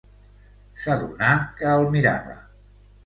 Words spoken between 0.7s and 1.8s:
S'adonà que